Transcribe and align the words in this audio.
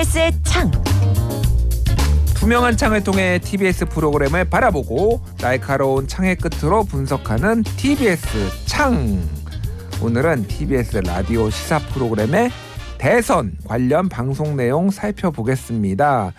TBS의 0.00 0.32
창. 0.44 0.70
투명한 2.36 2.78
창을 2.78 3.04
통해 3.04 3.38
TBS 3.38 3.84
프로그램을 3.86 4.48
바라보고 4.48 5.20
날카로운 5.38 6.08
창의 6.08 6.36
끝으로 6.36 6.84
분석하는 6.84 7.62
TBS 7.62 8.64
창. 8.64 9.22
오늘은 10.02 10.46
TBS 10.46 10.98
라디오 11.04 11.50
시사 11.50 11.80
프로그램의 11.92 12.50
대선 12.96 13.52
관련 13.66 14.08
방송 14.08 14.56
내용 14.56 14.90
살펴보겠습니다. 14.90 16.32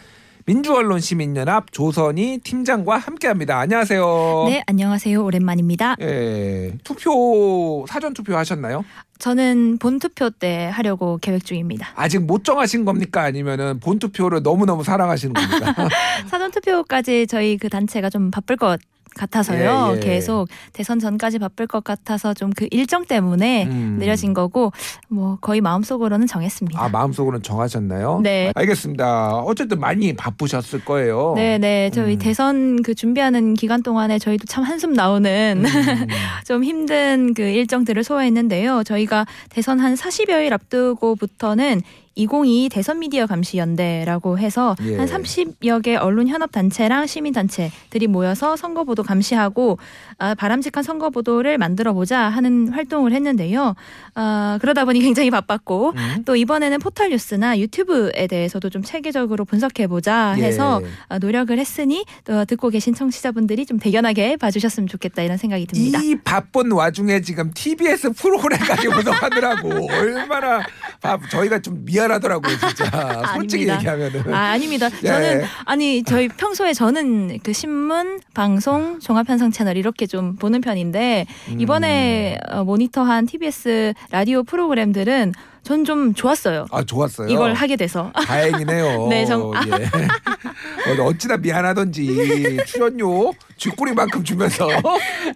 민주언론 0.52 1.00
시민연합 1.00 1.72
조선희 1.72 2.40
팀장과 2.40 2.98
함께합니다. 2.98 3.58
안녕하세요. 3.58 4.48
네, 4.50 4.62
안녕하세요. 4.68 5.24
오랜만입니다. 5.24 5.96
예, 6.02 6.74
투표 6.84 7.86
사전 7.88 8.14
투표 8.14 8.36
하셨나요? 8.36 8.84
저는 9.18 9.78
본 9.78 10.00
투표 10.00 10.30
때 10.30 10.70
하려고 10.74 11.18
계획 11.22 11.46
중입니다. 11.46 11.92
아직 11.96 12.20
못 12.20 12.44
정하신 12.44 12.84
겁니까? 12.84 13.22
아니면은 13.22 13.80
본 13.80 13.98
투표를 13.98 14.44
너무 14.44 14.66
너무 14.66 14.84
사랑하시는 14.84 15.34
겁니까? 15.34 15.88
사전 16.28 16.52
투표까지 16.52 17.28
저희 17.28 17.56
그 17.58 17.70
단체가 17.70 18.10
좀 18.10 18.30
바쁠 18.30 18.58
것 18.58 18.78
같아서요. 19.16 19.94
예, 19.94 19.96
예. 19.96 20.00
계속 20.00 20.48
대선 20.74 21.00
전까지 21.00 21.40
바쁠 21.40 21.66
것 21.68 21.84
같아서 21.84 22.34
좀 22.36 22.52
그 22.56 22.68
일정 22.70 23.06
때문에 23.06 23.66
음. 23.66 23.98
느려진 24.00 24.34
거고 24.34 24.72
뭐 25.08 25.38
거의 25.42 25.62
마음속으로는 25.62 26.28
정했습니다. 26.28 26.80
아 26.80 26.90
마음속으로는 26.90 27.42
정하셨나요? 27.42 28.20
네. 28.22 28.52
알겠습니다. 28.56 29.38
어쨌든 29.38 29.80
많이 29.80 30.14
바쁘셨을 30.14 30.86
거예요. 30.86 31.34
네, 31.36 31.58
네. 31.58 31.90
저희 31.92 32.14
음. 32.14 32.20
대선 32.20 32.82
그 32.84 32.94
준비하는 32.94 33.54
기간 33.56 33.82
동안에 33.82 34.20
저희도 34.20 34.46
참 34.46 34.64
한숨 34.64 34.94
나오는 34.94 35.64
음. 35.64 35.66
좀 36.46 36.64
힘든 36.64 37.34
그 37.34 37.42
일정들을 37.42 38.04
소화했는데요. 38.04 38.84
저희가 38.84 39.26
대선 39.50 39.80
한 39.80 39.96
40여일 39.96 40.52
앞두고부터는 40.54 41.82
2022 42.16 42.70
대선 42.70 43.00
미디어 43.00 43.26
감시 43.26 43.58
연대라고 43.58 44.38
해서 44.38 44.76
예. 44.84 44.98
한 44.98 45.08
30여 45.08 45.82
개 45.82 45.96
언론 45.96 46.28
현업 46.28 46.52
단체랑 46.52 47.08
시민 47.08 47.34
단체들이 47.34 48.08
모여서 48.08 48.56
선거 48.56 48.84
보도 48.84 49.04
감시하고 49.04 49.78
아, 50.18 50.36
바람직한 50.36 50.84
선거 50.84 51.10
보도를 51.10 51.58
만들어 51.58 51.94
보자 51.94 52.22
하는 52.22 52.70
활동을 52.70 53.14
했는데요. 53.14 53.76
아, 54.16 54.58
그러다 54.62 54.86
보니 54.86 55.00
굉장히 55.00 55.32
바빴고 55.32 55.94
음. 55.96 56.24
또 56.26 56.36
이번에는 56.36 56.80
포털 56.80 57.10
뉴스나 57.10 57.58
유튜브에 57.60 58.28
대해서도 58.28 58.70
좀 58.70 58.84
체계적으로 58.84 59.46
분석해 59.46 59.88
보자 59.88 60.32
해서 60.32 60.82
예. 60.84 60.88
아, 61.08 61.20
노력을 61.20 61.58
했으니 61.58 62.06
또 62.26 62.44
듣고 62.46 62.70
계신 62.70 62.94
청취자분들이 62.94 63.66
좀 63.66 63.80
대견하게 63.80 64.38
봐주셨으면 64.38 64.88
좋겠다 64.88 65.22
이런 65.22 65.38
생각이 65.38 65.66
듭니다. 65.66 66.00
이 66.02 66.16
바쁜 66.16 66.72
와중에 66.72 67.22
지금 67.22 67.52
TBS 67.54 68.12
프로그램까지 68.12 68.88
구성하느라고 68.90 69.90
얼마나 69.92 70.62
바, 71.02 71.18
저희가 71.30 71.60
좀 71.60 71.86
미안 71.86 72.01
하더라고요 72.10 72.58
진짜 72.58 72.86
솔직히 73.36 73.70
아닙니다. 73.70 73.76
얘기하면은 73.98 74.34
아, 74.34 74.38
아닙니다. 74.52 74.90
예. 75.04 75.08
저는 75.08 75.44
아니 75.66 76.04
저희 76.04 76.28
평소에 76.30 76.74
저는 76.74 77.40
그 77.44 77.52
신문, 77.54 78.22
방송, 78.34 79.00
종합 79.00 79.28
편성 79.28 79.52
채널 79.52 79.76
이렇게 79.78 80.08
좀 80.08 80.38
보는 80.38 80.62
편인데 80.62 81.26
음. 81.50 81.60
이번에 81.62 82.40
어, 82.50 82.64
모니터한 82.64 83.26
TBS 83.28 83.94
라디오 84.10 84.44
프로그램들은 84.44 85.34
전 85.64 85.84
좀 85.86 86.16
좋았어요. 86.16 86.66
아 86.72 86.84
좋았어요. 86.84 87.28
이걸 87.28 87.54
하게 87.54 87.76
돼서. 87.76 88.12
다행이네요. 88.26 89.08
네, 89.14 89.26
정- 89.26 89.52
예. 89.54 91.02
어, 91.02 91.06
어찌나 91.06 91.38
미안하던지 91.38 92.58
출연료 92.66 93.32
쥐꼬리만큼 93.58 94.24
주면서 94.24 94.68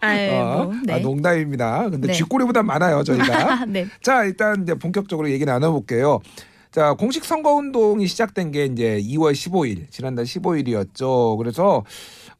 아이, 0.02 0.30
어, 0.32 0.64
뭐, 0.66 0.74
네. 0.84 0.94
아, 0.96 0.98
농담입니다. 1.00 1.90
근데 1.92 2.08
네. 2.08 2.14
쥐꼬리보다 2.14 2.64
많아요 2.64 3.04
저희가. 3.04 3.66
네. 3.68 3.86
자 4.02 4.24
일단 4.24 4.64
이제 4.64 4.74
본격적으로 4.74 5.30
얘기 5.30 5.46
나눠볼게요. 5.46 6.22
자 6.76 6.94
공식 6.94 7.24
선거 7.24 7.54
운동이 7.54 8.06
시작된 8.06 8.52
게 8.52 8.66
이제 8.66 9.00
2월 9.02 9.32
15일 9.32 9.90
지난달 9.92 10.26
15일이었죠. 10.26 11.38
그래서 11.38 11.86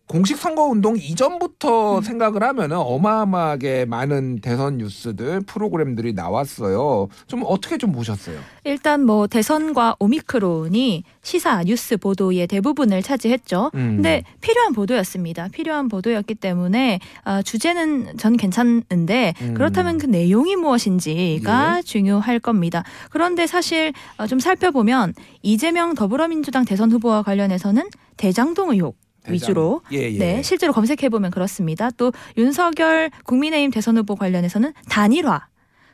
공식 0.08 0.38
선거 0.38 0.64
운동 0.66 0.96
이전부터 0.96 2.02
생각을 2.02 2.44
하면은 2.44 2.78
어마어마하게 2.78 3.86
많은 3.86 4.40
대선 4.40 4.78
뉴스들 4.78 5.42
프로그램들이 5.42 6.14
나왔어요. 6.14 7.08
좀 7.26 7.42
어떻게 7.44 7.78
좀 7.80 7.92
보셨어요? 7.92 8.40
일단 8.66 9.04
뭐 9.04 9.26
대선과 9.26 9.96
오미크론이 10.00 11.04
시사 11.24 11.64
뉴스 11.64 11.98
보도의 11.98 12.46
대부분을 12.46 13.02
차지했죠. 13.02 13.72
음. 13.74 13.96
근데 13.96 14.24
필요한 14.42 14.74
보도였습니다. 14.74 15.48
필요한 15.52 15.88
보도였기 15.88 16.36
때문에 16.36 17.00
아, 17.24 17.42
주제는 17.42 18.18
전 18.18 18.38
괜찮은데 18.38 19.34
음. 19.42 19.54
그렇다면 19.56 19.98
그 19.98 20.06
내용이 20.06 20.56
무엇인지가 20.56 21.78
예. 21.80 21.82
중요할 21.82 22.40
겁니다. 22.40 22.84
그런데 23.10 23.48
사실 23.48 23.92
어, 24.18 24.28
좀 24.28 24.40
살펴보면 24.40 25.16
이재명 25.42 25.96
더불어민주당 25.96 26.64
대선 26.64 26.92
후보와 26.92 27.24
관련해서는 27.24 27.90
대장동 28.18 28.72
의혹. 28.72 29.05
위주로 29.28 29.82
예, 29.92 30.12
예. 30.12 30.18
네 30.18 30.42
실제로 30.44 30.74
검색해 30.74 31.10
보면 31.10 31.32
그렇습니다. 31.32 31.90
또 31.92 32.12
윤석열 32.38 33.10
국민의힘 33.26 33.72
대선 33.72 33.98
후보 33.98 34.16
관련해서는 34.16 34.74
단일화. 34.90 35.48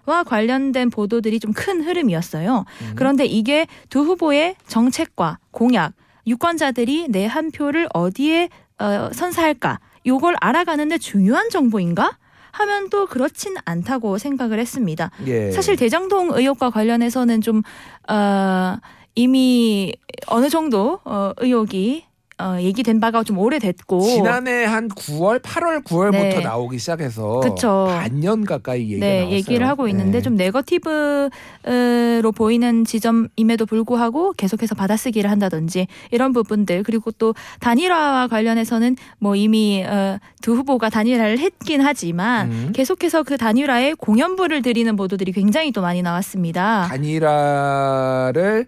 와 0.08 0.24
관련된 0.24 0.90
보도들이 0.90 1.40
좀 1.40 1.53
큰 1.53 1.84
흐름이었어요. 1.84 2.66
음. 2.81 2.94
그런데 2.96 3.25
이게 3.25 3.68
두 3.90 4.00
후보의 4.02 4.56
정책과 4.68 5.38
공약, 5.52 5.94
유권자들이 6.25 7.08
내 7.09 7.28
한 7.28 7.52
표를 7.52 7.88
어디에 7.94 8.50
어, 8.80 9.09
선사할까, 9.14 9.80
요걸 10.08 10.36
알아가는데 10.42 10.98
중요한 10.98 11.50
정보인가? 11.52 12.18
하면 12.53 12.90
또 12.90 13.06
그렇진 13.06 13.56
않다고 13.63 14.18
생각을 14.18 14.59
했습니다. 14.59 15.09
예. 15.28 15.52
사실 15.52 15.75
대장동 15.78 16.31
의혹과 16.34 16.69
관련해서는 16.72 17.40
좀 17.42 17.62
어, 18.09 18.75
이미 19.16 19.94
어느 20.28 20.50
정도 20.50 21.00
어, 21.06 21.31
의혹이 21.38 22.06
어, 22.41 22.59
얘기된 22.59 23.00
바가 23.00 23.24
좀 23.24 23.38
오래됐고 23.38 24.02
지난해 24.02 24.66
한 24.66 24.90
9월, 24.90 25.40
8월, 25.41 25.84
9월부터 25.84 26.12
네. 26.12 26.40
나오기 26.40 26.79
시작해서 26.79 27.40
그쵸. 27.41 27.88
반년 27.90 28.44
가까이 28.46 28.81
얘기가 28.84 29.06
네, 29.06 29.18
나왔어요. 29.19 29.35
얘기를 29.35 29.68
하고 29.68 29.88
있는데 29.88 30.18
네. 30.18 30.22
좀 30.22 30.35
네거티브로 30.35 32.31
보이는 32.35 32.85
지점임에도 32.85 33.66
불구하고 33.66 34.34
계속해서 34.34 34.75
받아쓰기를 34.75 35.30
한다든지 35.30 35.88
이런 36.12 36.34
부분들 36.34 36.84
그리고 36.84 37.12
또 37.12 37.35
단일화와 37.59 38.28
관련해서는 38.28 38.96
뭐 39.19 39.35
이미 39.35 39.84
어, 39.85 40.18
두 40.41 40.56
후보가 40.56 40.90
단일화를 40.90 41.40
했긴 41.40 41.81
하지만 41.81 42.51
음. 42.51 42.72
계속해서 42.74 43.24
그 43.24 43.38
단일화에 43.38 43.94
공연부를 43.94 44.62
드리는 44.62 44.96
보도들이 44.96 45.31
굉장히 45.31 45.72
또 45.72 45.81
많이 45.81 46.01
나왔습니다. 46.01 46.88
단일화를 46.90 48.68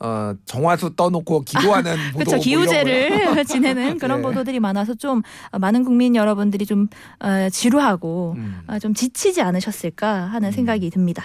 어, 0.00 0.34
정화수 0.44 0.94
떠놓고 0.96 1.42
기도하는 1.42 1.96
보도 2.12 2.18
그렇죠 2.18 2.36
뭐 2.36 2.40
기우제를 2.40 3.44
지내는 3.46 3.98
그런 3.98 4.18
네. 4.18 4.22
보도들이 4.22 4.60
많아서 4.60 4.94
좀 4.94 5.22
어, 5.50 5.58
많은 5.58 5.84
국민 5.84 6.14
여러분들이 6.14 6.66
좀 6.66 6.88
어, 7.20 7.48
지루하고. 7.50 8.34
음. 8.36 8.58
어, 8.66 8.78
좀 8.78 8.94
지치지 8.94 9.40
않으셨을까 9.40 10.26
하는 10.26 10.52
생각이 10.52 10.90
듭니다. 10.90 11.24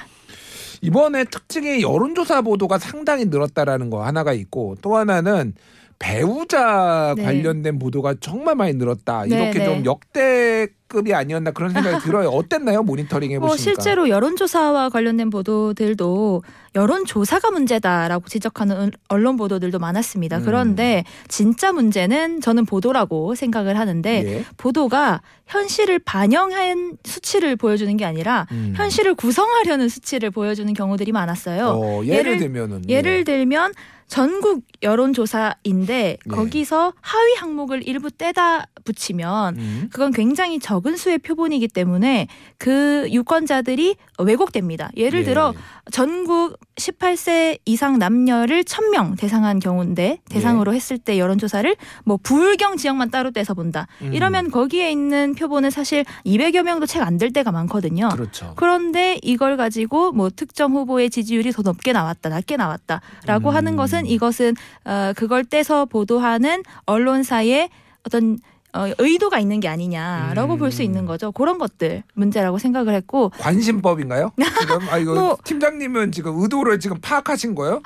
이번에 0.81 1.23
특징이 1.23 1.81
여론조사 1.81 2.41
보도가 2.41 2.77
상당히 2.77 3.25
늘었다라는 3.25 3.89
거 3.89 4.03
하나가 4.03 4.33
있고 4.33 4.75
또 4.81 4.97
하나는 4.97 5.53
배우자 6.03 7.13
네. 7.15 7.23
관련된 7.23 7.79
보도가 7.79 8.15
정말 8.19 8.55
많이 8.55 8.73
늘었다. 8.73 9.23
네, 9.25 9.35
이렇게 9.43 9.59
네. 9.59 9.65
좀 9.65 9.85
역대급이 9.85 11.13
아니었나 11.13 11.51
그런 11.51 11.71
생각이 11.71 12.03
들어요. 12.03 12.27
어땠나요? 12.27 12.83
모니터링 12.83 13.31
해보시니까. 13.31 13.47
뭐 13.47 13.55
실제로 13.57 14.09
여론조사와 14.09 14.89
관련된 14.89 15.29
보도들도 15.29 16.43
여론조사가 16.75 17.51
문제다라고 17.51 18.27
지적하는 18.27 18.75
은- 18.81 18.91
언론 19.07 19.37
보도들도 19.37 19.79
많았습니다. 19.79 20.39
음. 20.39 20.43
그런데 20.43 21.05
진짜 21.29 21.71
문제는 21.71 22.41
저는 22.41 22.65
보도라고 22.65 23.33
생각을 23.35 23.79
하는데 23.79 24.09
예. 24.25 24.43
보도가 24.57 25.21
현실을 25.47 25.99
반영한 25.99 26.97
수치를 27.05 27.55
보여주는 27.55 27.95
게 27.95 28.03
아니라 28.03 28.45
음. 28.51 28.73
현실을 28.75 29.15
구성하려는 29.15 29.87
수치를 29.87 30.31
보여주는 30.31 30.71
경우들이 30.73 31.13
많았어요. 31.13 31.67
어, 31.67 32.03
예를, 32.05 32.35
예를- 32.35 32.39
들면은 32.39 32.89
예를 32.89 33.19
예. 33.19 33.23
들면 33.23 33.71
전국 34.13 34.61
여론조사인데 34.83 35.93
네. 35.93 36.17
거기서 36.29 36.93
하위 37.01 37.33
항목을 37.35 37.87
일부 37.87 38.11
떼다 38.11 38.67
붙이면 38.85 39.57
음. 39.57 39.89
그건 39.91 40.11
굉장히 40.11 40.59
적은 40.59 40.97
수의 40.97 41.17
표본이기 41.17 41.67
때문에 41.67 42.27
그 42.59 43.07
유권자들이 43.09 43.95
왜곡됩니다. 44.19 44.91
예를 44.97 45.21
예. 45.21 45.23
들어 45.23 45.55
전국 45.91 46.59
18세 46.75 47.57
이상 47.65 47.97
남녀를 47.97 48.63
1000명 48.65 49.17
대상한 49.17 49.57
경우인데 49.59 50.19
대상으로 50.29 50.75
했을 50.75 50.99
때 50.99 51.17
여론조사를 51.17 51.75
뭐 52.03 52.17
부울경 52.21 52.77
지역만 52.77 53.09
따로 53.09 53.31
떼서 53.31 53.55
본다. 53.55 53.87
음. 54.03 54.13
이러면 54.13 54.51
거기에 54.51 54.91
있는 54.91 55.33
표본은 55.33 55.71
사실 55.71 56.05
200여 56.25 56.61
명도 56.61 56.85
채 56.85 56.99
안 56.99 57.17
될 57.17 57.31
때가 57.33 57.51
많거든요. 57.51 58.09
그렇죠. 58.09 58.53
그런데 58.57 59.17
이걸 59.23 59.57
가지고 59.57 60.11
뭐 60.11 60.29
특정 60.29 60.73
후보의 60.73 61.09
지지율이 61.09 61.51
더 61.51 61.61
높게 61.63 61.93
나왔다, 61.93 62.29
낮게 62.29 62.57
나왔다라고 62.57 63.49
음. 63.49 63.55
하는 63.55 63.75
것은 63.75 64.02
이것은 64.05 64.55
어 64.85 65.13
그걸 65.15 65.43
떼서 65.45 65.85
보도하는 65.85 66.63
언론사의 66.85 67.69
어떤 68.05 68.37
어, 68.75 68.87
의도가 68.97 69.37
있는 69.37 69.59
게 69.59 69.67
아니냐라고 69.67 70.53
음. 70.53 70.57
볼수 70.57 70.81
있는 70.81 71.05
거죠. 71.05 71.31
그런 71.31 71.59
것들 71.59 72.01
문제라고 72.15 72.57
생각을 72.57 72.95
했고 72.95 73.29
관심법인가요? 73.37 74.31
지금 74.59 74.79
아 74.89 74.97
이거 74.97 75.13
뭐- 75.13 75.37
팀장님은 75.43 76.11
지금 76.11 76.41
의도를 76.41 76.79
지금 76.79 76.97
파악하신 76.99 77.53
거예요? 77.53 77.81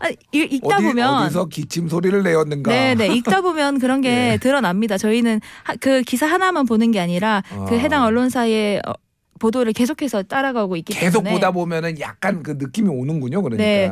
아, 0.00 0.08
이- 0.32 0.38
읽다 0.38 0.76
어디, 0.76 0.84
보면 0.86 1.14
어디서 1.22 1.44
기침 1.46 1.88
소리를 1.88 2.20
내었는가? 2.22 2.70
네, 2.70 2.94
네. 2.96 3.06
읽다 3.14 3.42
보면 3.42 3.78
그런 3.78 4.00
게 4.00 4.32
예. 4.32 4.38
드러납니다. 4.42 4.98
저희는 4.98 5.40
하- 5.62 5.76
그 5.76 6.02
기사 6.02 6.26
하나만 6.26 6.66
보는 6.66 6.90
게 6.90 6.98
아니라 7.00 7.42
그 7.68 7.74
아. 7.76 7.78
해당 7.78 8.02
언론사의 8.04 8.82
어, 8.86 8.92
보도를 9.38 9.72
계속해서 9.72 10.24
따라가고 10.24 10.76
있기 10.76 10.94
계속 10.94 11.18
때문에 11.22 11.34
보다 11.34 11.50
보면은 11.50 11.98
약간 12.00 12.42
그 12.42 12.56
느낌이 12.58 12.88
오는군요. 12.88 13.40
그러니까. 13.42 13.62
네. 13.62 13.90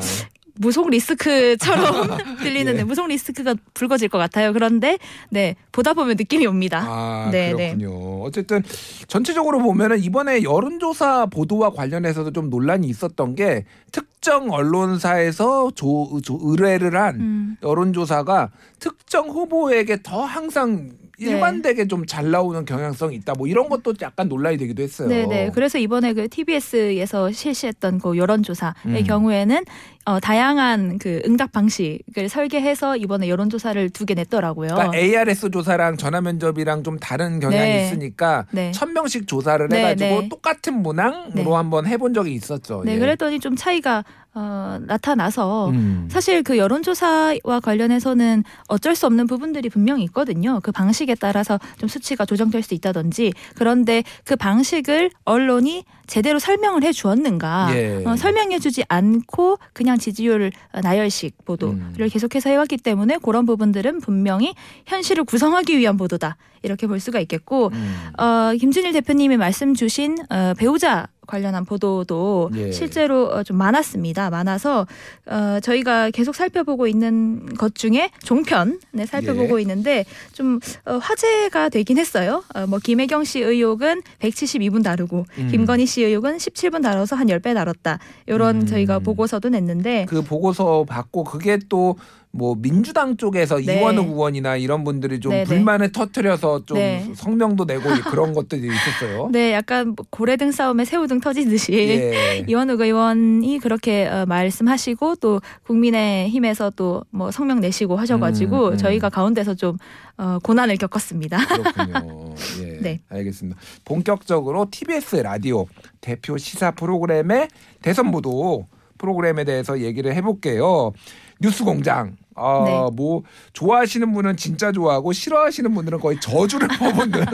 무속 0.59 0.91
리스크처럼 0.91 2.09
들리는데 2.43 2.81
예. 2.81 2.85
무속 2.85 3.07
리스크가 3.09 3.55
불거질 3.75 4.09
것 4.09 4.19
같아요. 4.19 4.53
그런데 4.53 4.99
네 5.31 5.55
보다 5.73 5.95
보면 5.95 6.17
느낌이 6.17 6.47
옵니다. 6.47 6.85
아, 6.87 7.29
네, 7.31 7.53
네. 7.55 7.75
그렇군요. 7.77 8.23
어쨌든 8.23 8.63
전체적으로 9.07 9.59
보면은 9.61 10.01
이번에 10.01 10.43
여론조사 10.43 11.27
보도와 11.27 11.71
관련해서도 11.71 12.33
좀 12.33 12.51
논란이 12.51 12.87
있었던 12.89 13.35
게 13.35 13.65
특정 13.93 14.51
언론사에서 14.51 15.71
조, 15.75 16.21
조- 16.23 16.39
의뢰를 16.43 16.97
한 16.97 17.15
음. 17.21 17.57
여론조사가 17.63 18.51
특정 18.81 19.29
후보에게 19.29 19.99
더 20.03 20.25
항상 20.25 20.91
네. 21.21 21.31
일관되게 21.31 21.89
좀잘 21.89 22.31
나오는 22.31 22.65
경향성이 22.65 23.17
있다. 23.17 23.33
뭐 23.37 23.49
이런 23.49 23.69
것도 23.69 23.95
약간 24.03 24.29
논란이 24.29 24.57
되기도 24.57 24.83
했어요. 24.85 25.09
네 25.09 25.27
네. 25.27 25.51
그래서 25.53 25.77
이번에 25.77 26.13
그 26.13 26.29
TBS에서 26.29 27.33
실시했던 27.33 27.99
그 27.99 28.17
여론조사의 28.17 28.73
음. 28.87 29.05
경우에는 29.05 29.65
어, 30.09 30.19
다양한 30.21 30.97
그 30.99 31.21
응답 31.27 31.53
방식을 31.53 32.31
설계해서 32.31 32.97
이번에 32.97 33.29
여론조사를 33.29 33.91
두 33.91 34.07
개 34.07 34.15
냈더라고요. 34.15 34.71
그러니까 34.71 34.97
ARS 34.97 35.51
조사랑 35.51 35.99
전화 35.99 36.23
면접이랑 36.23 36.83
좀 36.83 36.99
다른 36.99 37.41
경향이 37.41 37.71
네. 37.73 37.85
있으니까 37.85 38.47
네. 38.53 38.73
천 38.73 38.95
명씩 38.95 39.27
조사를 39.29 39.69
네, 39.69 39.81
해가지고 39.81 40.21
네. 40.23 40.29
똑같은 40.31 40.81
문항으로 40.81 41.33
네. 41.35 41.43
한번 41.53 41.87
해본 41.87 42.15
적이 42.15 42.33
있었죠. 42.33 42.85
네, 42.87 42.95
예. 42.95 42.99
그랬더니 42.99 43.39
좀 43.39 43.55
차이가 43.55 44.03
어, 44.33 44.79
나타나서 44.81 45.71
음. 45.71 46.09
사실 46.11 46.43
그 46.43 46.57
여론조사와 46.57 47.61
관련해서는 47.63 48.45
어쩔 48.69 48.95
수 48.95 49.05
없는 49.05 49.27
부분들이 49.27 49.69
분명히 49.69 50.05
있거든요. 50.05 50.61
그 50.63 50.73
방식에 50.73 51.17
따라서 51.17 51.59
좀 51.77 51.87
수치가 51.87 52.25
조정될 52.25 52.63
수 52.63 52.73
있다든지 52.73 53.35
그런데 53.57 54.05
그 54.25 54.37
방식을 54.37 55.11
언론이 55.25 55.85
제대로 56.09 56.39
설명을 56.39 56.83
해 56.83 56.91
주었는가 56.91 57.69
예. 57.75 58.03
어, 58.05 58.17
설명해 58.17 58.59
주지 58.59 58.83
않고 58.89 59.59
그냥 59.73 59.99
지지율 59.99 60.51
나열식 60.83 61.45
보도를 61.45 61.79
음. 61.79 62.09
계속해서 62.11 62.51
해왔기 62.51 62.79
때문에 62.79 63.19
그런 63.23 63.47
부분들은 63.47 64.01
분명히 64.01 64.55
현실을 64.87 65.25
구성하기 65.25 65.79
위한 65.79 65.97
보도다 65.97 66.37
이렇게 66.63 66.87
볼 66.87 66.99
수가 66.99 67.21
있겠고 67.21 67.71
음. 67.73 68.11
어, 68.19 68.53
김진일 68.59 68.93
대표님이 68.93 69.37
말씀 69.37 69.75
주신 69.75 70.17
어, 70.31 70.55
배우자 70.59 71.09
관련한 71.29 71.65
보도도 71.65 72.51
예. 72.57 72.73
실제로 72.73 73.27
어, 73.27 73.43
좀 73.45 73.57
많았습니다. 73.57 74.31
많아서 74.31 74.87
어, 75.27 75.61
저희가 75.63 76.11
계속 76.11 76.35
살펴보고 76.35 76.89
있는 76.89 77.55
것 77.55 77.75
중에 77.77 78.11
종편 78.25 78.81
네, 78.91 79.07
살펴보고 79.07 79.59
예. 79.59 79.63
있는데 79.63 80.05
좀 80.33 80.59
어, 80.87 80.95
화제가 80.97 81.69
되긴 81.69 81.99
했어요. 81.99 82.43
어, 82.55 82.67
뭐 82.67 82.81
김혜경 82.83 83.25
씨 83.25 83.41
의혹은 83.41 84.03
172분 84.21 84.83
다루고 84.83 85.27
음. 85.39 85.49
김건희 85.51 85.87
씨 85.87 86.03
의혹은 86.03 86.39
17분 86.39 86.83
다뤄서 86.83 87.15
한 87.15 87.29
10배 87.29 87.55
다뤘다. 87.55 87.99
이런 88.27 88.63
음. 88.63 88.67
저희가 88.67 88.99
보고서도 88.99 89.51
냈는데 89.51 90.07
그 90.09 90.23
보고서 90.23 90.85
받고 90.89 91.25
그게 91.25 91.59
또 91.69 91.97
뭐 92.31 92.55
민주당 92.57 93.17
쪽에서 93.17 93.57
네. 93.59 93.81
이원우 93.81 94.03
의원이나 94.03 94.57
이런 94.57 94.85
분들이 94.85 95.19
좀 95.21 95.33
네, 95.33 95.39
네. 95.39 95.45
불만을 95.45 95.93
터트려서 95.93 96.67
좀 96.67 96.77
네. 96.77 97.11
성명도 97.15 97.65
내고 97.65 97.83
그런 98.11 98.33
것들이 98.33 98.67
있었어요. 98.69 99.31
네, 99.33 99.53
약간 99.53 99.95
뭐 99.97 100.07
고래등 100.11 100.53
싸움에 100.53 100.85
새우등 100.85 101.21
터지듯이 101.21 101.73
예. 101.73 102.45
이원욱 102.49 102.81
의원이 102.81 103.59
그렇게 103.59 104.07
어, 104.07 104.27
말씀하시고 104.27 105.17
또 105.17 105.41
국민의힘에서 105.65 106.71
또 106.71 106.99
뭐 107.11 107.31
성명 107.31 107.61
내시고 107.61 107.97
하셔가지고 107.97 108.67
음, 108.69 108.73
음. 108.73 108.77
저희가 108.77 109.09
가운데서 109.11 109.55
좀 109.55 109.77
어, 110.17 110.39
고난을 110.43 110.77
겪었습니다. 110.77 111.39
그렇군요. 111.47 112.35
예. 112.63 112.79
네. 112.81 113.01
알겠습니다. 113.09 113.59
본격적으로 113.85 114.67
TBS 114.71 115.17
라디오 115.17 115.67
대표 116.01 116.37
시사 116.39 116.73
프로그램의 116.73 117.49
대선 117.83 118.11
보도 118.11 118.67
프로그램에 118.99 119.45
대해서 119.45 119.81
얘기를 119.81 120.15
해볼게요. 120.15 120.93
뉴스 121.41 121.65
공장. 121.65 122.17
아, 122.41 122.63
네. 122.65 122.97
뭐 122.97 123.23
좋아하시는 123.53 124.13
분은 124.13 124.37
진짜 124.37 124.71
좋아하고 124.71 125.13
싫어하시는 125.13 125.75
분들은 125.75 125.99
거의 125.99 126.21
저주를 126.21 126.69
퍼붓는 126.79 127.25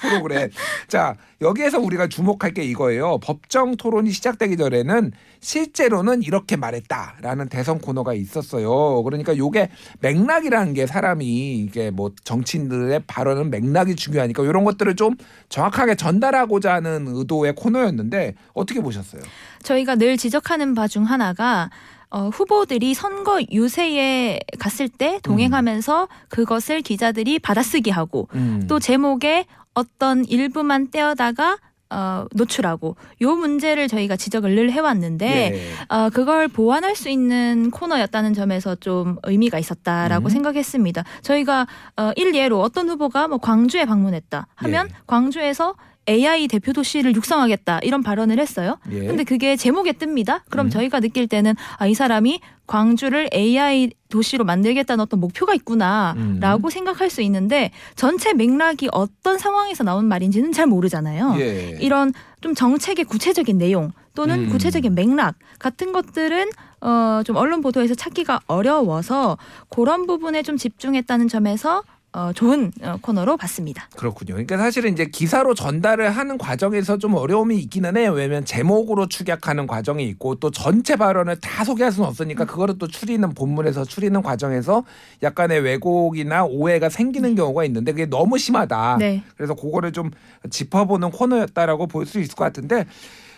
프로그램. 0.00 0.48
자, 0.88 1.14
여기에서 1.42 1.78
우리가 1.78 2.06
주목할 2.08 2.54
게 2.54 2.64
이거예요. 2.64 3.18
법정 3.18 3.76
토론이 3.76 4.10
시작되기 4.10 4.56
전에는 4.56 5.12
실제로는 5.40 6.22
이렇게 6.22 6.56
말했다라는 6.56 7.50
대선 7.50 7.78
코너가 7.78 8.14
있었어요. 8.14 9.02
그러니까 9.02 9.36
요게 9.36 9.68
맥락이라는 10.00 10.72
게 10.72 10.86
사람이 10.86 11.26
이게 11.58 11.90
뭐 11.90 12.10
정치인들의 12.24 13.02
발언은 13.06 13.50
맥락이 13.50 13.96
중요하니까 13.96 14.44
이런 14.44 14.64
것들을 14.64 14.96
좀 14.96 15.14
정확하게 15.50 15.96
전달하고자 15.96 16.72
하는 16.72 17.04
의도의 17.08 17.54
코너였는데 17.54 18.34
어떻게 18.54 18.80
보셨어요? 18.80 19.20
저희가 19.62 19.96
늘 19.96 20.16
지적하는 20.16 20.74
바 20.74 20.88
중 20.88 21.04
하나가 21.04 21.68
어, 22.14 22.28
후보들이 22.28 22.94
선거 22.94 23.40
유세에 23.50 24.38
갔을 24.60 24.88
때 24.88 25.18
동행하면서 25.24 26.06
그것을 26.28 26.80
기자들이 26.80 27.40
받아쓰기 27.40 27.90
하고 27.90 28.28
음. 28.36 28.66
또 28.68 28.78
제목에 28.78 29.46
어떤 29.74 30.24
일부만 30.24 30.92
떼어다가 30.92 31.58
어, 31.90 32.24
노출하고 32.32 32.94
요 33.20 33.34
문제를 33.34 33.88
저희가 33.88 34.14
지적을 34.14 34.54
늘 34.54 34.70
해왔는데 34.70 35.26
예. 35.26 35.60
어, 35.88 36.08
그걸 36.10 36.46
보완할 36.46 36.94
수 36.94 37.08
있는 37.08 37.72
코너였다는 37.72 38.32
점에서 38.32 38.76
좀 38.76 39.16
의미가 39.24 39.58
있었다라고 39.58 40.28
음. 40.28 40.30
생각했습니다. 40.30 41.02
저희가 41.22 41.66
어, 41.96 42.12
일예로 42.14 42.60
어떤 42.60 42.88
후보가 42.90 43.26
뭐 43.26 43.38
광주에 43.38 43.86
방문했다 43.86 44.46
하면 44.54 44.88
예. 44.88 44.94
광주에서 45.08 45.74
AI 46.08 46.48
대표 46.48 46.72
도시를 46.72 47.14
육성하겠다 47.14 47.80
이런 47.82 48.02
발언을 48.02 48.38
했어요. 48.38 48.78
예. 48.90 49.06
근데 49.06 49.24
그게 49.24 49.56
제목에 49.56 49.92
뜹니다. 49.92 50.42
그럼 50.50 50.66
음. 50.66 50.70
저희가 50.70 51.00
느낄 51.00 51.26
때는 51.26 51.54
아, 51.78 51.86
이 51.86 51.94
사람이 51.94 52.40
광주를 52.66 53.28
AI 53.34 53.90
도시로 54.08 54.44
만들겠다는 54.44 55.02
어떤 55.02 55.20
목표가 55.20 55.54
있구나라고 55.54 56.68
음. 56.68 56.70
생각할 56.70 57.10
수 57.10 57.20
있는데 57.22 57.70
전체 57.94 58.32
맥락이 58.32 58.88
어떤 58.92 59.38
상황에서 59.38 59.84
나온 59.84 60.06
말인지는 60.06 60.52
잘 60.52 60.66
모르잖아요. 60.66 61.36
예. 61.38 61.78
이런 61.80 62.12
좀 62.40 62.54
정책의 62.54 63.04
구체적인 63.04 63.58
내용 63.58 63.92
또는 64.14 64.44
음. 64.44 64.48
구체적인 64.50 64.94
맥락 64.94 65.34
같은 65.58 65.92
것들은 65.92 66.50
어, 66.80 67.22
좀 67.24 67.36
언론 67.36 67.62
보도에서 67.62 67.94
찾기가 67.94 68.40
어려워서 68.46 69.38
그런 69.70 70.06
부분에 70.06 70.42
좀 70.42 70.56
집중했다는 70.56 71.28
점에서 71.28 71.82
어, 72.14 72.32
좋은 72.32 72.70
어, 72.80 72.96
코너로 73.00 73.36
봤습니다. 73.36 73.88
그렇군요. 73.96 74.34
그러니까 74.34 74.56
사실은 74.56 74.92
이제 74.92 75.04
기사로 75.06 75.54
전달을 75.54 76.10
하는 76.10 76.38
과정에서 76.38 76.96
좀 76.96 77.14
어려움이 77.14 77.58
있기는 77.58 77.96
해요. 77.96 78.12
왜냐면 78.12 78.44
제목으로 78.44 79.08
축약하는 79.08 79.66
과정이 79.66 80.06
있고 80.10 80.36
또 80.36 80.52
전체 80.52 80.94
발언을 80.94 81.40
다 81.40 81.64
소개할 81.64 81.90
수는 81.90 82.08
없으니까 82.08 82.44
그거를 82.44 82.78
또 82.78 82.86
추리는 82.86 83.28
본문에서 83.34 83.84
추리는 83.84 84.22
과정에서 84.22 84.84
약간의 85.24 85.60
왜곡이나 85.62 86.44
오해가 86.44 86.88
생기는 86.88 87.34
경우가 87.34 87.64
있는데 87.64 87.90
그게 87.90 88.06
너무 88.06 88.38
심하다. 88.38 88.98
네. 89.00 89.24
그래서 89.36 89.54
그거를 89.54 89.90
좀 89.92 90.10
짚어보는 90.50 91.10
코너였다라고 91.10 91.88
볼 91.88 92.04
수 92.06 92.20
있을 92.20 92.34
것 92.36 92.44
같은데 92.44 92.84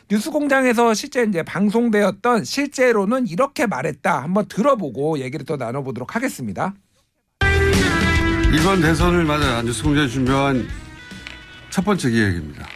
뉴스 0.08 0.30
공장에서 0.30 0.92
실제 0.92 1.22
이제 1.22 1.42
방송되었던 1.42 2.44
실제로는 2.44 3.26
이렇게 3.28 3.66
말했다 3.66 4.22
한번 4.22 4.46
들어보고 4.48 5.18
얘기를 5.20 5.46
더 5.46 5.56
나눠보도록 5.56 6.14
하겠습니다. 6.14 6.74
이번 8.58 8.80
대선을 8.80 9.24
맞아 9.24 9.60
뉴스 9.62 9.82
공장에 9.82 10.08
준비한 10.08 10.66
첫 11.68 11.84
번째 11.84 12.08
기획입니다. 12.10 12.66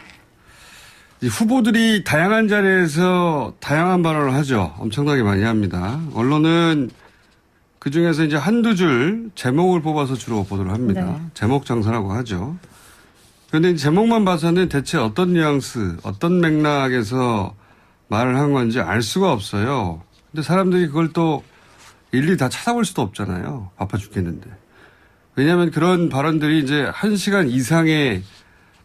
이 1.21 1.27
후보들이 1.27 2.03
다양한 2.03 2.47
자리에서 2.47 3.55
다양한 3.59 4.03
발언을 4.03 4.33
하죠. 4.35 4.75
엄청나게 4.77 5.23
많이 5.23 5.43
합니다. 5.43 5.99
언론은 6.13 6.91
그 7.79 7.89
중에서 7.89 8.23
이제 8.23 8.35
한두 8.35 8.75
줄 8.75 9.31
제목을 9.33 9.81
뽑아서 9.81 10.13
주로 10.15 10.43
보도를 10.43 10.71
합니다. 10.71 11.03
네. 11.03 11.21
제목 11.33 11.65
장사라고 11.65 12.13
하죠. 12.13 12.57
그런데 13.49 13.71
이 13.71 13.77
제목만 13.77 14.23
봐서는 14.23 14.69
대체 14.69 14.99
어떤 14.99 15.33
뉘앙스, 15.33 15.97
어떤 16.03 16.41
맥락에서 16.41 17.55
말을 18.07 18.37
한 18.37 18.53
건지 18.53 18.79
알 18.79 19.01
수가 19.01 19.31
없어요. 19.31 20.03
근데 20.31 20.43
사람들이 20.43 20.87
그걸 20.87 21.11
또 21.11 21.43
일일이 22.11 22.37
다 22.37 22.49
찾아볼 22.49 22.85
수도 22.85 23.01
없잖아요. 23.01 23.71
바빠 23.77 23.97
죽겠는데. 23.97 24.47
왜냐하면 25.35 25.71
그런 25.71 26.09
발언들이 26.09 26.59
이제 26.59 26.89
한 26.93 27.15
시간 27.15 27.47
이상의 27.47 28.23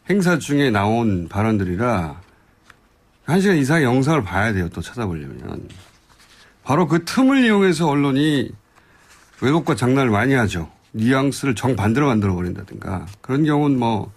행사 0.09 0.38
중에 0.38 0.71
나온 0.71 1.29
발언들이라 1.29 2.21
한 3.25 3.41
시간 3.41 3.57
이상의 3.57 3.85
영상을 3.85 4.23
봐야 4.23 4.53
돼요. 4.53 4.69
또 4.69 4.81
찾아보려면. 4.81 5.69
바로 6.62 6.87
그 6.87 7.05
틈을 7.05 7.45
이용해서 7.45 7.88
언론이 7.88 8.50
왜곡과 9.41 9.75
장난을 9.75 10.11
많이 10.11 10.35
하죠. 10.35 10.71
뉘앙스를 10.93 11.57
정반대로 11.57 12.07
만들어 12.07 12.35
버린다든가. 12.35 13.07
그런 13.21 13.45
경우는 13.45 13.79
뭐 13.79 14.12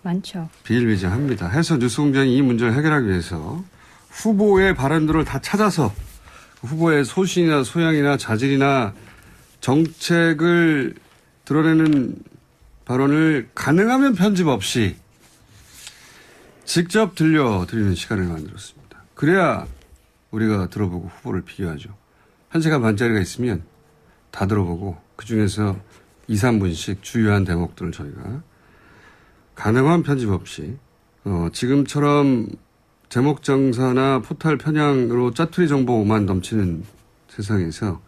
많죠. 0.00 0.48
비일비재합니다. 0.64 1.48
해서 1.48 1.76
뉴스공장이 1.76 2.34
이 2.34 2.42
문제를 2.42 2.74
해결하기 2.74 3.08
위해서 3.08 3.62
후보의 4.08 4.74
발언들을 4.74 5.24
다 5.24 5.38
찾아서 5.40 5.92
후보의 6.62 7.04
소신이나 7.04 7.64
소양이나 7.64 8.16
자질이나 8.16 8.94
정책을 9.60 10.94
드러내는 11.44 12.16
발언을 12.84 13.50
가능하면 13.54 14.14
편집 14.14 14.46
없이 14.48 14.96
직접 16.64 17.14
들려드리는 17.14 17.94
시간을 17.94 18.24
만들었습니다. 18.24 19.02
그래야 19.14 19.66
우리가 20.30 20.68
들어보고 20.68 21.08
후보를 21.08 21.42
비교하죠. 21.42 21.94
한 22.48 22.60
시간 22.60 22.82
반짜리가 22.82 23.20
있으면 23.20 23.62
다 24.30 24.46
들어보고 24.46 24.96
그 25.16 25.26
중에서 25.26 25.78
2, 26.28 26.34
3분씩 26.34 27.02
주요한 27.02 27.44
대목들을 27.44 27.92
저희가 27.92 28.42
가능한 29.54 30.02
편집 30.02 30.30
없이 30.30 30.76
어, 31.24 31.48
지금처럼 31.52 32.48
제목 33.08 33.42
장사나 33.42 34.20
포탈 34.20 34.56
편향으로 34.56 35.34
짜투리 35.34 35.68
정보만 35.68 36.24
넘치는 36.26 36.84
세상에서 37.28 38.00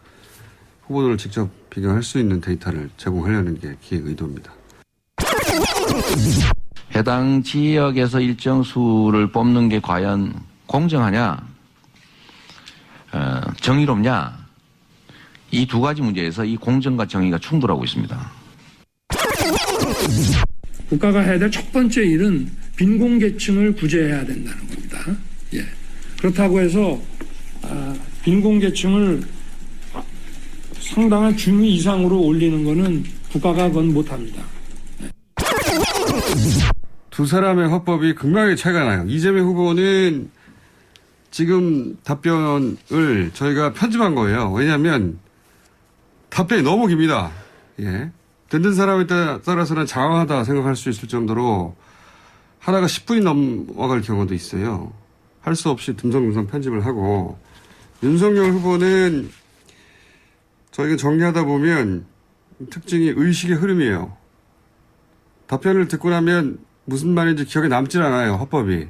후보들을 0.86 1.16
직접 1.18 1.48
비교할 1.70 2.02
수 2.02 2.18
있는 2.18 2.40
데이터를 2.40 2.90
제공하려는 2.96 3.58
게 3.58 3.74
기획 3.80 4.06
의도입니다. 4.06 4.52
해당 6.94 7.42
지역에서 7.42 8.20
일정 8.20 8.62
수를 8.62 9.30
뽑는 9.32 9.68
게 9.68 9.80
과연 9.80 10.34
공정하냐, 10.66 11.46
어, 13.12 13.40
정의롭냐, 13.60 14.44
이 15.50 15.66
두 15.66 15.80
가지 15.80 16.02
문제에서 16.02 16.44
이 16.44 16.56
공정과 16.56 17.06
정의가 17.06 17.38
충돌하고 17.38 17.84
있습니다. 17.84 18.32
국가가 20.88 21.20
해야 21.20 21.38
될 21.38 21.50
첫 21.50 21.72
번째 21.72 22.02
일은 22.02 22.50
빈곤계층을 22.76 23.74
구제해야 23.74 24.24
된다는 24.26 24.66
겁니다. 24.68 24.98
예. 25.54 25.64
그렇다고 26.18 26.60
해서 26.60 27.00
아, 27.62 27.94
빈곤계층을 28.24 29.22
아, 29.22 29.33
상당한 30.94 31.36
중위 31.36 31.74
이상으로 31.76 32.20
올리는 32.20 32.64
것은 32.64 33.04
국가가 33.32 33.68
그건 33.68 33.92
못합니다. 33.92 34.42
두 37.10 37.26
사람의 37.26 37.68
화법이 37.68 38.14
극명하게 38.14 38.56
차이가 38.56 38.84
나요. 38.84 39.04
이재명 39.08 39.46
후보는 39.46 40.30
지금 41.30 41.96
답변을 42.04 43.30
저희가 43.32 43.72
편집한 43.72 44.14
거예요. 44.14 44.52
왜냐하면 44.52 45.18
답변이 46.28 46.62
너무 46.62 46.86
깁니다. 46.86 47.30
예. 47.80 48.10
듣는 48.50 48.74
사람에 48.74 49.06
따- 49.06 49.40
따라서는 49.42 49.86
장황하다 49.86 50.44
생각할 50.44 50.76
수 50.76 50.90
있을 50.90 51.08
정도로 51.08 51.74
하나가 52.58 52.86
10분이 52.86 53.22
넘어갈 53.22 54.00
경우도 54.00 54.34
있어요. 54.34 54.92
할 55.40 55.54
수 55.54 55.70
없이 55.70 55.94
듬성듬성 55.96 56.46
편집을 56.46 56.86
하고 56.86 57.38
윤석열 58.02 58.50
후보는 58.52 59.30
저희가 60.74 60.96
정리하다 60.96 61.44
보면 61.44 62.04
특징이 62.68 63.12
의식의 63.14 63.56
흐름이에요. 63.56 64.16
답변을 65.46 65.86
듣고 65.86 66.10
나면 66.10 66.58
무슨 66.84 67.10
말인지 67.10 67.44
기억에 67.44 67.68
남질 67.68 68.02
않아요, 68.02 68.34
화법이. 68.34 68.88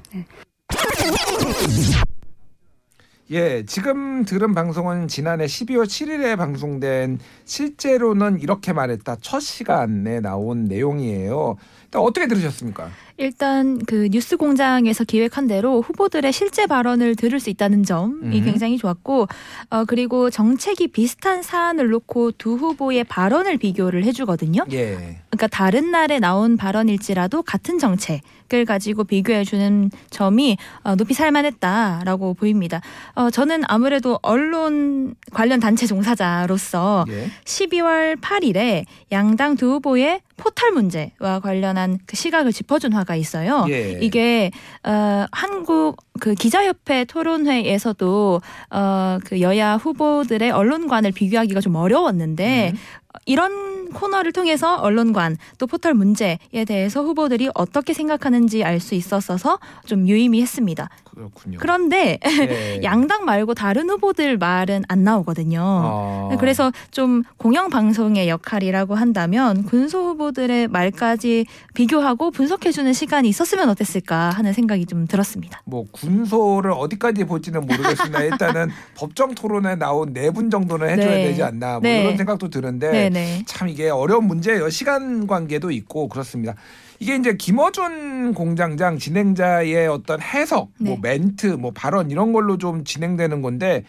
예, 3.30 3.64
지금 3.66 4.24
들은 4.24 4.54
방송은 4.54 5.08
지난해 5.08 5.44
12월 5.44 5.84
7일에 5.84 6.38
방송된 6.38 7.18
실제로는 7.44 8.40
이렇게 8.40 8.72
말했다 8.72 9.16
첫 9.20 9.40
시간에 9.40 10.20
나온 10.20 10.64
내용이에요. 10.64 11.56
어떻게 12.00 12.26
들으셨습니까? 12.26 12.90
일단 13.16 13.78
그 13.78 14.08
뉴스 14.10 14.36
공장에서 14.36 15.04
기획한 15.04 15.46
대로 15.46 15.80
후보들의 15.80 16.32
실제 16.32 16.66
발언을 16.66 17.14
들을 17.14 17.38
수 17.38 17.48
있다는 17.48 17.84
점이 17.84 18.40
음. 18.40 18.44
굉장히 18.44 18.76
좋았고 18.76 19.28
어 19.70 19.84
그리고 19.84 20.30
정책이 20.30 20.88
비슷한 20.88 21.42
사안을 21.42 21.90
놓고 21.90 22.32
두 22.32 22.54
후보의 22.56 23.04
발언을 23.04 23.58
비교를 23.58 24.04
해 24.04 24.10
주거든요. 24.10 24.64
예. 24.72 25.20
그러니까 25.30 25.46
다른 25.46 25.92
날에 25.92 26.18
나온 26.18 26.56
발언일지라도 26.56 27.42
같은 27.42 27.78
정책을 27.78 28.64
가지고 28.66 29.04
비교해 29.04 29.44
주는 29.44 29.90
점이 30.10 30.56
어, 30.82 30.96
높이 30.96 31.14
살 31.14 31.30
만했다라고 31.30 32.34
보입니다. 32.34 32.80
어, 33.14 33.30
저는 33.30 33.62
아무래도 33.68 34.18
언론 34.22 35.14
관련 35.32 35.60
단체 35.60 35.86
종사자로서 35.86 37.04
예. 37.08 37.30
12월 37.44 38.20
8일에 38.20 38.86
양당 39.12 39.56
두 39.56 39.66
후보의 39.74 40.20
포털 40.44 40.72
문제와 40.72 41.40
관련한 41.42 41.98
그 42.04 42.16
시각을 42.16 42.52
짚어준 42.52 42.92
화가 42.92 43.16
있어요. 43.16 43.64
예. 43.70 43.98
이게 44.02 44.50
어, 44.82 45.24
한국 45.32 45.96
그 46.20 46.34
기자협회 46.34 47.06
토론회에서도 47.06 48.42
어, 48.70 49.18
그 49.24 49.40
여야 49.40 49.76
후보들의 49.76 50.50
언론관을 50.50 51.12
비교하기가 51.12 51.60
좀 51.62 51.76
어려웠는데 51.76 52.72
음. 52.74 52.78
이런 53.26 53.90
코너를 53.94 54.32
통해서 54.32 54.76
언론관 54.76 55.36
또 55.58 55.66
포털 55.66 55.94
문제에 55.94 56.38
대해서 56.66 57.02
후보들이 57.02 57.48
어떻게 57.54 57.92
생각하는지 57.94 58.64
알 58.64 58.80
수 58.80 58.94
있었어서 58.96 59.60
좀 59.86 60.06
유의미했습니다. 60.08 60.90
그렇군요. 61.04 61.58
그런데 61.60 62.18
예. 62.26 62.80
양당 62.82 63.24
말고 63.24 63.54
다른 63.54 63.88
후보들 63.88 64.36
말은 64.36 64.82
안 64.88 65.04
나오거든요. 65.04 65.60
어. 65.62 66.36
그래서 66.40 66.72
좀 66.90 67.22
공영 67.38 67.70
방송의 67.70 68.28
역할이라고 68.28 68.96
한다면 68.96 69.62
군소 69.62 70.08
후보 70.08 70.32
들의 70.34 70.68
말까지 70.68 71.46
비교하고 71.72 72.30
분석해주는 72.30 72.92
시간이 72.92 73.28
있었으면 73.28 73.68
어땠을까 73.70 74.30
하는 74.30 74.52
생각이 74.52 74.84
좀 74.86 75.06
들었습니다. 75.06 75.62
뭐 75.64 75.86
군소를 75.92 76.72
어디까지 76.72 77.24
볼지는 77.24 77.62
모르겠으나 77.62 78.20
일단은 78.24 78.68
법정 78.96 79.34
토론에 79.34 79.76
나온 79.76 80.12
네 80.12 80.30
분 80.34 80.50
정도는 80.50 80.90
해줘야 80.90 81.10
네. 81.14 81.24
되지 81.28 81.42
않나 81.44 81.72
뭐 81.74 81.80
네. 81.82 82.02
이런 82.02 82.16
생각도 82.16 82.50
드는데 82.50 82.90
네네. 82.90 83.44
참 83.46 83.68
이게 83.68 83.88
어려운 83.88 84.24
문제예요. 84.26 84.68
시간 84.68 85.26
관계도 85.28 85.70
있고 85.70 86.08
그렇습니다. 86.08 86.54
이게 86.98 87.14
이제 87.16 87.36
김어준 87.36 88.34
공장장 88.34 88.98
진행자의 88.98 89.86
어떤 89.88 90.20
해석, 90.20 90.70
뭐 90.78 90.94
네. 91.00 91.16
멘트, 91.18 91.46
뭐 91.46 91.70
발언 91.72 92.10
이런 92.10 92.32
걸로 92.32 92.58
좀 92.58 92.82
진행되는 92.84 93.42
건데 93.42 93.84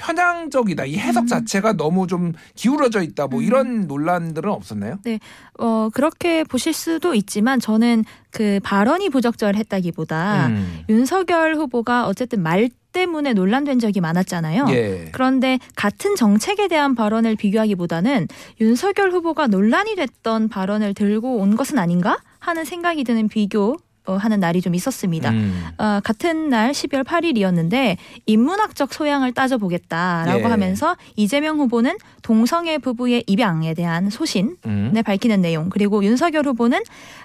편향적이다. 0.00 0.86
이 0.86 0.96
해석 0.96 1.24
음. 1.24 1.26
자체가 1.26 1.74
너무 1.74 2.06
좀 2.06 2.32
기울어져 2.54 3.02
있다. 3.02 3.26
뭐 3.26 3.42
이런 3.42 3.86
논란들은 3.86 4.50
없었나요? 4.50 4.98
어 5.58 5.90
그렇게 5.92 6.42
보실 6.42 6.72
수도 6.72 7.14
있지만 7.14 7.60
저는 7.60 8.04
그 8.30 8.60
발언이 8.62 9.10
부적절했다기보다 9.10 10.46
음. 10.46 10.80
윤석열 10.88 11.54
후보가 11.54 12.06
어쨌든 12.06 12.42
말 12.42 12.70
때문에 12.92 13.34
논란된 13.34 13.78
적이 13.78 14.00
많았잖아요. 14.00 14.66
예. 14.70 15.08
그런데 15.12 15.58
같은 15.76 16.16
정책에 16.16 16.66
대한 16.66 16.94
발언을 16.94 17.36
비교하기보다는 17.36 18.26
윤석열 18.60 19.12
후보가 19.12 19.46
논란이 19.46 19.94
됐던 19.94 20.48
발언을 20.48 20.94
들고 20.94 21.36
온 21.36 21.54
것은 21.56 21.78
아닌가 21.78 22.18
하는 22.40 22.64
생각이 22.64 23.04
드는 23.04 23.28
비교. 23.28 23.76
어, 24.06 24.16
하는 24.16 24.40
날이 24.40 24.60
좀 24.62 24.74
있었습니다. 24.74 25.30
음. 25.30 25.66
어, 25.78 26.00
같은 26.02 26.48
날 26.48 26.72
12월 26.72 27.04
8일이었는데 27.04 27.96
인문학적 28.26 28.94
소양을 28.94 29.32
따져보겠다라고 29.32 30.40
예. 30.40 30.44
하면서 30.44 30.96
이재명 31.16 31.58
후보는 31.58 31.96
동성애 32.22 32.78
부부의 32.78 33.24
입양에 33.26 33.74
대한 33.74 34.08
소신을 34.10 34.56
음. 34.66 34.94
밝히는 35.04 35.40
내용 35.42 35.68
그리고 35.68 36.02
윤석열 36.02 36.46
후보는 36.46 36.80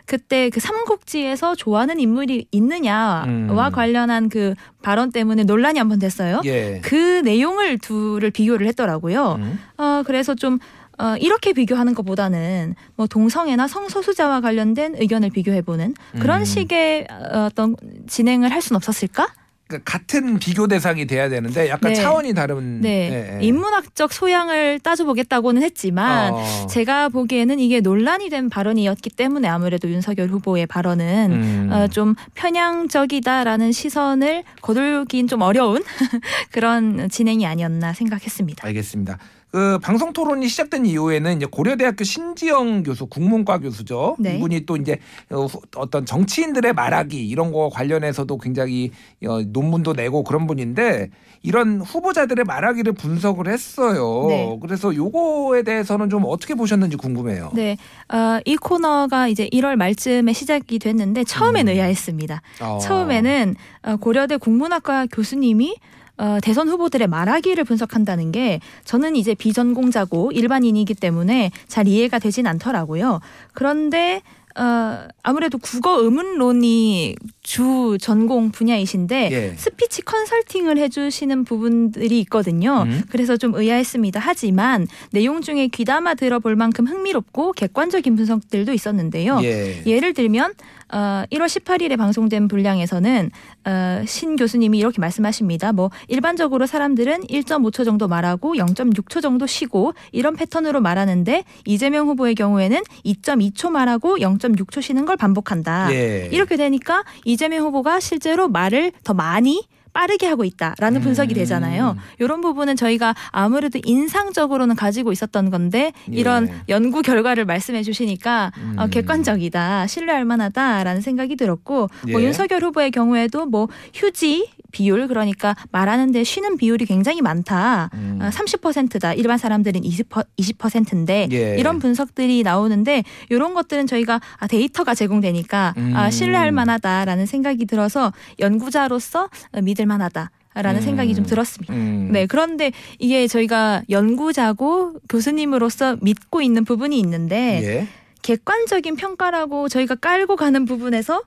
그때 0.05 0.49
그 0.49 0.59
삼국지에서 0.59 1.55
좋아하는 1.55 1.99
인물이 1.99 2.47
있느냐와 2.51 3.23
음. 3.25 3.71
관련한 3.71 4.29
그 4.29 4.53
발언 4.81 5.11
때문에 5.11 5.43
논란이 5.43 5.79
한 5.79 5.85
번 5.89 5.99
됐어요. 5.99 6.41
예. 6.45 6.81
그 6.83 7.21
내용을 7.23 7.77
둘을 7.77 8.31
비교를 8.31 8.67
했더라고요. 8.67 9.35
음. 9.39 9.59
어, 9.77 10.03
그래서 10.05 10.33
좀 10.35 10.57
어, 10.97 11.15
이렇게 11.19 11.53
비교하는 11.53 11.93
것보다는 11.93 12.75
뭐 12.95 13.07
동성애나 13.07 13.67
성소수자와 13.67 14.41
관련된 14.41 14.95
의견을 14.97 15.29
비교해보는 15.29 15.93
그런 16.19 16.41
음. 16.41 16.45
식의 16.45 17.07
어, 17.09 17.45
어떤 17.45 17.75
진행을 18.07 18.51
할 18.51 18.61
수는 18.61 18.77
없었을까? 18.77 19.27
그러니까 19.67 19.91
같은 19.91 20.37
비교 20.37 20.67
대상이 20.67 21.07
돼야 21.07 21.27
되는데 21.27 21.69
약간 21.69 21.91
네. 21.91 21.95
차원이 21.95 22.35
다른 22.35 22.81
네, 22.81 22.89
예, 23.11 23.39
예. 23.39 23.45
인문학적 23.45 24.13
소양을 24.13 24.79
따져보겠다고는 24.79 25.63
했지만 25.63 26.33
어. 26.33 26.67
제가 26.67 27.09
보기에는 27.09 27.59
이게 27.59 27.81
논란이 27.81 28.29
된 28.29 28.49
발언이었기 28.49 29.09
때문에 29.09 29.47
아무래도 29.47 29.89
윤석열 29.89 30.29
후보의 30.29 30.67
발언은 30.67 31.31
음. 31.31 31.69
어, 31.71 31.87
좀 31.87 32.13
편향적이다라는 32.35 33.71
시선을 33.71 34.43
거둘긴 34.61 35.27
좀 35.27 35.41
어려운 35.41 35.83
그런 36.51 37.09
진행이 37.09 37.47
아니었나 37.47 37.93
생각했습니다. 37.93 38.67
알겠습니다. 38.67 39.17
그 39.55 39.79
방송 39.81 40.11
토론이 40.11 40.49
시작된 40.49 40.85
이후에는 40.85 41.37
이제 41.37 41.45
고려대학교 41.45 42.03
신지영 42.03 42.83
교수 42.83 43.05
국문과 43.05 43.59
교수죠. 43.59 44.17
네. 44.19 44.35
이분이 44.35 44.65
또 44.65 44.75
이제 44.75 44.99
어, 45.31 45.45
후- 45.45 45.61
어떤 45.77 46.05
정치인들의 46.05 46.73
말하기 46.73 47.25
이런 47.25 47.53
거 47.53 47.69
관련해서도 47.69 48.37
굉장히 48.37 48.91
어, 49.25 49.39
논문도 49.43 49.93
내고 49.93 50.25
그런 50.25 50.45
분인데 50.45 51.09
이런 51.41 51.79
후보자들의 51.79 52.43
말하기를 52.43 52.91
분석을 52.91 53.47
했어요. 53.47 54.25
네. 54.27 54.59
그래서 54.61 54.93
요거에 54.93 55.63
대해서는 55.63 56.09
좀 56.09 56.23
어떻게 56.25 56.53
보셨는지 56.53 56.97
궁금해요. 56.97 57.51
네, 57.53 57.77
어, 58.13 58.39
이 58.43 58.57
코너가 58.57 59.29
이제 59.29 59.47
1월 59.53 59.77
말쯤에 59.77 60.33
시작이 60.33 60.79
됐는데 60.79 61.23
처음엔 61.23 61.69
음. 61.69 61.73
의아했습니다. 61.75 62.41
어. 62.59 62.79
처음에는 62.81 63.55
어, 63.83 63.95
고려대 63.95 64.35
국문학과 64.35 65.05
교수님이 65.05 65.77
어, 66.17 66.37
대선 66.41 66.69
후보들의 66.69 67.07
말하기를 67.07 67.63
분석한다는 67.63 68.31
게 68.31 68.59
저는 68.83 69.15
이제 69.15 69.33
비전공자고 69.35 70.31
일반인이기 70.31 70.93
때문에 70.95 71.51
잘 71.67 71.87
이해가 71.87 72.19
되진 72.19 72.47
않더라고요. 72.47 73.19
그런데 73.53 74.21
어, 74.57 75.05
아무래도 75.21 75.57
국어 75.57 76.01
의문론이 76.01 77.17
주 77.43 77.97
전공 77.99 78.51
분야이신데 78.51 79.29
예. 79.31 79.53
스피치 79.57 80.03
컨설팅을 80.03 80.77
해주시는 80.77 81.43
부분들이 81.43 82.21
있거든요. 82.21 82.83
음. 82.87 83.03
그래서 83.09 83.35
좀 83.35 83.53
의아했습니다. 83.53 84.21
하지만 84.23 84.87
내용 85.11 85.41
중에 85.41 85.67
귀담아 85.67 86.13
들어볼 86.13 86.55
만큼 86.55 86.87
흥미롭고 86.87 87.51
객관적인 87.51 88.15
분석들도 88.15 88.71
있었는데요. 88.71 89.41
예. 89.43 89.83
예를 89.85 90.13
들면 90.13 90.53
어, 90.91 91.23
1월 91.31 91.45
18일에 91.45 91.97
방송된 91.97 92.47
분량에서는 92.47 93.31
어, 93.65 94.03
신 94.05 94.35
교수님이 94.35 94.77
이렇게 94.77 95.01
말씀하십니다. 95.01 95.73
뭐 95.73 95.89
일반적으로 96.07 96.65
사람들은 96.65 97.21
1.5초 97.21 97.85
정도 97.85 98.07
말하고 98.07 98.55
0.6초 98.55 99.21
정도 99.21 99.47
쉬고 99.47 99.93
이런 100.11 100.35
패턴으로 100.35 100.81
말하는데 100.81 101.43
이재명 101.65 102.07
후보의 102.07 102.35
경우에는 102.35 102.81
2.2초 103.05 103.71
말하고 103.71 104.17
0.6초 104.17 104.81
쉬는 104.81 105.05
걸 105.05 105.17
반복한다. 105.17 105.93
예. 105.93 106.29
이렇게 106.31 106.55
되니까 106.57 107.03
이재명 107.23 107.65
후보가 107.65 107.99
실제로 107.99 108.47
말을 108.47 108.91
더 109.03 109.13
많이 109.13 109.63
빠르게 109.95 110.27
하고 110.27 110.43
있다라는 110.43 110.99
분석이 110.99 111.33
음. 111.33 111.35
되잖아요. 111.35 111.95
이런 112.19 112.41
부분은 112.41 112.75
저희가 112.75 113.15
아무래도 113.31 113.79
인상적으로는 113.81 114.75
가지고 114.75 115.13
있었던 115.13 115.49
건데 115.49 115.93
이런 116.07 116.49
예. 116.49 116.53
연구 116.67 117.01
결과를 117.01 117.45
말씀해 117.45 117.81
주시니까 117.81 118.51
어, 118.75 118.83
음. 118.83 118.89
객관적이다, 118.89 119.87
신뢰할 119.87 120.25
만하다라는 120.25 120.99
생각이 120.99 121.37
들었고 121.37 121.89
뭐 122.11 122.21
예. 122.21 122.25
윤석열 122.25 122.61
후보의 122.61 122.91
경우에도 122.91 123.45
뭐 123.45 123.69
휴지 123.93 124.49
비율 124.75 125.07
그러니까 125.07 125.55
말하는데 125.71 126.25
쉬는 126.25 126.57
비율이 126.57 126.85
굉장히 126.85 127.21
많다. 127.21 127.89
음. 127.93 128.19
어, 128.21 128.27
30%다. 128.27 129.13
일반 129.13 129.37
사람들은 129.37 129.85
20, 129.85 130.09
20%인데 130.09 131.29
예. 131.31 131.55
이런 131.57 131.79
분석들이 131.79 132.43
나오는데 132.43 133.05
이런 133.29 133.53
것들은 133.53 133.87
저희가 133.87 134.19
아, 134.37 134.47
데이터가 134.47 134.93
제공되니까 134.93 135.73
아, 135.93 136.05
음. 136.05 136.11
신뢰할 136.11 136.51
만하다라는 136.51 137.25
생각이 137.25 137.65
들어서 137.65 138.11
연구자로서 138.39 139.29
어, 139.53 139.61
믿을 139.61 139.84
만하다 139.85 140.31
라는 140.55 140.79
음. 140.79 140.81
생각이 140.81 141.13
좀 141.15 141.25
들었습니다. 141.25 141.73
음. 141.73 142.09
네, 142.11 142.25
그런데 142.27 142.71
이게 142.97 143.27
저희가 143.27 143.83
연구자고 143.89 144.93
교수님으로서 145.09 145.97
믿고 146.01 146.41
있는 146.41 146.63
부분이 146.63 146.97
있는데 146.99 147.61
예. 147.63 147.87
객관적인 148.21 148.95
평가라고 148.95 149.67
저희가 149.67 149.95
깔고 149.95 150.37
가는 150.37 150.65
부분에서 150.65 151.21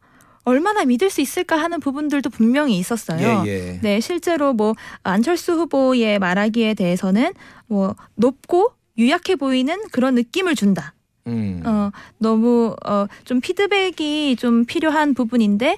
얼마나 0.45 0.85
믿을 0.87 1.11
수 1.11 1.21
있을까 1.21 1.57
하는 1.57 1.79
부분들도 1.79 2.31
분명히 2.31 2.79
있었어요. 2.79 3.45
예, 3.47 3.51
예. 3.51 3.81
네, 3.83 4.01
실제로 4.01 4.55
뭐 4.55 4.75
안철수 5.03 5.53
후보의 5.53 6.19
말하기에 6.19 6.73
대해서는 6.73 7.35
뭐 7.67 7.95
높고 8.15 8.73
유약해 8.97 9.37
보이는 9.37 9.77
그런 9.93 10.15
느낌을 10.15 10.55
준다. 10.55 10.95
음. 11.27 11.63
어, 11.67 11.91
너무 12.17 12.75
어, 12.87 13.07
좀 13.25 13.41
피드백이 13.43 14.37
좀 14.37 14.65
필요한 14.65 15.13
부분인데 15.13 15.77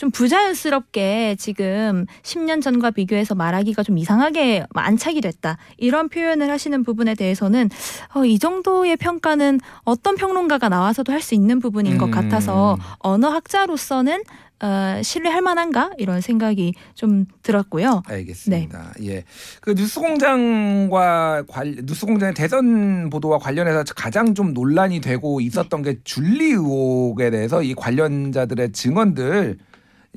좀 0.00 0.10
부자연스럽게 0.10 1.36
지금 1.38 2.06
10년 2.22 2.62
전과 2.62 2.90
비교해서 2.90 3.34
말하기가 3.34 3.82
좀 3.82 3.98
이상하게 3.98 4.64
안착이 4.72 5.20
됐다. 5.20 5.58
이런 5.76 6.08
표현을 6.08 6.50
하시는 6.50 6.82
부분에 6.82 7.14
대해서는 7.14 7.68
어, 8.14 8.24
이 8.24 8.38
정도의 8.38 8.96
평가는 8.96 9.60
어떤 9.84 10.16
평론가가 10.16 10.70
나와서도 10.70 11.12
할 11.12 11.20
수 11.20 11.34
있는 11.34 11.60
부분인 11.60 11.98
것 11.98 12.06
음. 12.06 12.10
같아서 12.12 12.78
언어학자로서는 13.00 14.22
어, 14.62 15.02
신뢰할 15.02 15.42
만한가 15.42 15.90
이런 15.98 16.22
생각이 16.22 16.72
좀 16.94 17.26
들었고요. 17.42 18.02
알겠습니다. 18.06 18.94
예. 19.02 19.24
그 19.60 19.72
뉴스공장과 19.72 21.44
관 21.46 21.76
뉴스공장의 21.84 22.32
대선 22.32 23.10
보도와 23.10 23.38
관련해서 23.38 23.84
가장 23.94 24.34
좀 24.34 24.54
논란이 24.54 25.02
되고 25.02 25.42
있었던 25.42 25.82
게 25.82 25.98
줄리 26.04 26.52
의혹에 26.52 27.28
대해서 27.28 27.62
이 27.62 27.74
관련자들의 27.74 28.72
증언들 28.72 29.58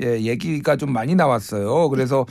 예, 0.01 0.21
얘기가 0.21 0.75
좀 0.75 0.91
많이 0.91 1.15
나왔어요. 1.15 1.89
그래서 1.89 2.25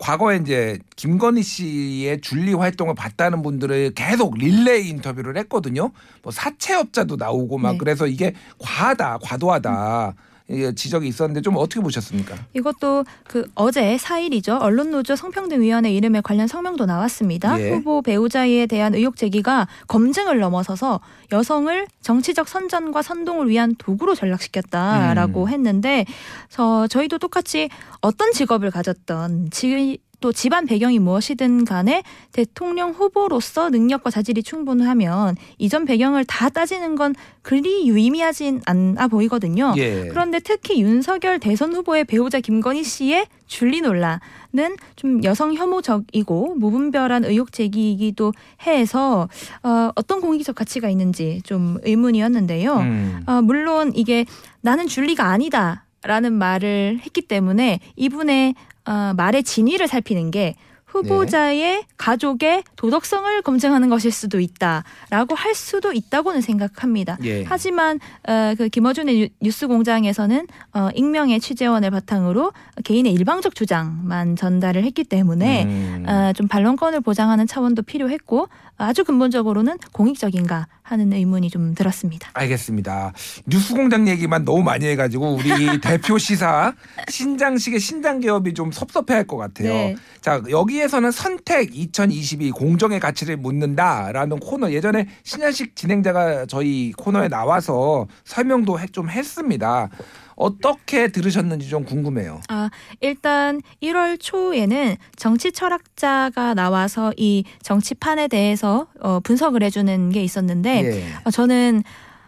과거에 0.00 0.36
이제 0.36 0.78
김건희 0.96 1.42
씨의 1.42 2.20
줄리 2.20 2.52
활동을 2.52 2.94
봤다는 2.94 3.42
분들을 3.42 3.92
계속 3.94 4.36
릴레이 4.36 4.88
인터뷰를 4.88 5.36
했거든요. 5.38 5.90
뭐 6.22 6.32
사채업자도 6.32 7.16
나오고 7.16 7.58
막 7.58 7.72
네. 7.72 7.78
그래서 7.78 8.06
이게 8.06 8.34
과하다, 8.58 9.18
과도하다. 9.22 10.14
예, 10.16 10.33
지적이 10.76 11.08
있었는데 11.08 11.40
좀 11.40 11.56
어떻게 11.56 11.80
보셨습니까? 11.80 12.36
이것도 12.52 13.04
그 13.26 13.48
어제 13.54 13.96
4일이죠. 13.96 14.60
언론노조 14.60 15.16
성평등위원회 15.16 15.90
이름에 15.90 16.20
관련 16.20 16.46
성명도 16.46 16.84
나왔습니다. 16.84 17.58
예. 17.60 17.70
후보 17.70 18.02
배우자에 18.02 18.66
대한 18.66 18.94
의혹 18.94 19.16
제기가 19.16 19.66
검증을 19.88 20.38
넘어서서 20.40 21.00
여성을 21.32 21.86
정치적 22.02 22.46
선전과 22.48 23.00
선동을 23.00 23.48
위한 23.48 23.74
도구로 23.78 24.14
전락시켰다라고 24.14 25.44
음. 25.44 25.48
했는데 25.48 26.04
저 26.50 26.86
저희도 26.88 27.18
똑같이 27.18 27.70
어떤 28.02 28.32
직업을 28.32 28.70
가졌던 28.70 29.48
지, 29.50 29.98
또 30.24 30.32
집안 30.32 30.64
배경이 30.64 30.98
무엇이든 31.00 31.66
간에 31.66 32.02
대통령 32.32 32.92
후보로서 32.92 33.68
능력과 33.68 34.08
자질이 34.08 34.42
충분하면 34.42 35.36
이전 35.58 35.84
배경을 35.84 36.24
다 36.24 36.48
따지는 36.48 36.94
건 36.94 37.14
그리 37.42 37.86
유의미하진 37.86 38.62
않아 38.64 39.08
보이거든요. 39.08 39.74
예. 39.76 40.08
그런데 40.08 40.38
특히 40.38 40.80
윤석열 40.80 41.38
대선 41.38 41.74
후보의 41.74 42.06
배우자 42.06 42.40
김건희 42.40 42.84
씨의 42.84 43.26
줄리 43.46 43.82
논란은 43.82 44.76
좀 44.96 45.22
여성 45.24 45.52
혐오적이고 45.52 46.54
무분별한 46.54 47.26
의혹 47.26 47.52
제기이기도 47.52 48.32
해서 48.66 49.28
어, 49.62 49.90
어떤 49.94 50.22
공익적 50.22 50.54
가치가 50.54 50.88
있는지 50.88 51.42
좀 51.44 51.76
의문이었는데요. 51.82 52.76
음. 52.78 53.22
어, 53.26 53.42
물론 53.42 53.92
이게 53.94 54.24
나는 54.62 54.86
줄리가 54.86 55.26
아니다 55.26 55.83
라는 56.04 56.32
말을 56.34 57.00
했기 57.04 57.22
때문에 57.22 57.80
이분의 57.96 58.54
어, 58.86 59.12
말의 59.16 59.42
진위를 59.42 59.88
살피는 59.88 60.30
게 60.30 60.54
후보자의 60.86 61.82
가족의 61.96 62.62
도덕성을 62.76 63.42
검증하는 63.42 63.88
것일 63.88 64.12
수도 64.12 64.38
있다라고 64.38 65.34
할 65.34 65.52
수도 65.54 65.92
있다고는 65.92 66.40
생각합니다. 66.40 67.16
예. 67.24 67.42
하지만 67.44 67.98
어, 68.28 68.54
그 68.56 68.68
김어준의 68.68 69.16
뉴- 69.16 69.28
뉴스공장에서는 69.40 70.46
어, 70.74 70.88
익명의 70.94 71.40
취재원을 71.40 71.90
바탕으로 71.90 72.52
개인의 72.84 73.12
일방적 73.12 73.56
주장만 73.56 74.36
전달을 74.36 74.84
했기 74.84 75.02
때문에 75.02 75.64
음. 75.64 76.04
어, 76.08 76.32
좀 76.32 76.46
반론권을 76.46 77.00
보장하는 77.00 77.48
차원도 77.48 77.82
필요했고 77.82 78.48
아주 78.76 79.04
근본적으로는 79.04 79.78
공익적인가 79.92 80.66
하는 80.82 81.12
의문이 81.12 81.48
좀 81.50 81.74
들었습니다. 81.74 82.30
알겠습니다. 82.34 83.12
뉴스공장 83.46 84.08
얘기만 84.08 84.44
너무 84.44 84.62
많이 84.62 84.86
해가지고 84.86 85.36
우리 85.36 85.48
대표 85.80 86.18
시사 86.18 86.74
신장식의 87.08 87.78
신장 87.80 88.20
개업이 88.20 88.52
좀 88.52 88.72
섭섭해할 88.72 89.24
것 89.26 89.36
같아요. 89.36 89.68
네. 89.72 89.96
자 90.20 90.42
여기에서는 90.50 91.10
선택 91.10 91.74
2022 91.74 92.50
공정의 92.50 92.98
가치를 93.00 93.36
묻는다라는 93.36 94.40
코너 94.40 94.70
예전에 94.72 95.06
신장식 95.22 95.76
진행자가 95.76 96.46
저희 96.46 96.92
코너에 96.92 97.28
나와서 97.28 98.06
설명도 98.24 98.80
해- 98.80 98.86
좀 98.88 99.08
했습니다. 99.08 99.88
어떻게 100.36 101.08
들으셨는지 101.08 101.68
좀 101.68 101.84
궁금해요. 101.84 102.40
아, 102.48 102.70
일단 103.00 103.60
1월 103.82 104.18
초에는 104.20 104.96
정치 105.16 105.52
철학자가 105.52 106.54
나와서 106.54 107.12
이 107.16 107.44
정치판에 107.62 108.28
대해서 108.28 108.86
어, 109.00 109.20
분석을 109.20 109.62
해주는 109.62 110.10
게 110.10 110.22
있었는데 110.22 110.84
예. 110.84 111.04
어, 111.24 111.30
저는 111.30 111.82